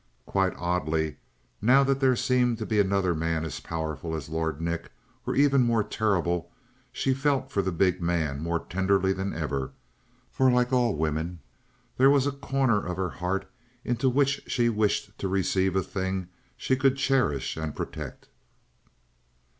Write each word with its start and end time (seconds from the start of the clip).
Quite 0.25 0.55
oddly, 0.57 1.17
now 1.61 1.83
that 1.83 1.99
there 1.99 2.15
seemed 2.15 2.59
another 2.59 3.13
man 3.13 3.45
as 3.45 3.59
powerful 3.59 4.15
as 4.15 4.29
Lord 4.29 4.59
Nick 4.59 4.91
or 5.27 5.35
even 5.35 5.61
more 5.61 5.83
terrible, 5.83 6.51
she 6.91 7.13
felt 7.13 7.51
for 7.51 7.61
the 7.61 7.71
big 7.71 8.01
man 8.01 8.41
more 8.41 8.59
tenderly 8.65 9.13
than 9.13 9.31
ever; 9.31 9.73
for 10.31 10.49
like 10.49 10.73
all 10.73 10.95
women, 10.95 11.37
there 11.97 12.09
was 12.09 12.25
a 12.25 12.31
corner 12.31 12.83
of 12.83 12.97
her 12.97 13.09
heart 13.11 13.47
into 13.85 14.09
which 14.09 14.41
she 14.47 14.69
wished 14.69 15.15
to 15.19 15.27
receive 15.27 15.75
a 15.75 15.83
thing 15.83 16.29
she 16.57 16.75
could 16.75 16.97
cherish 16.97 17.55
and 17.55 17.75
protect. 17.75 18.27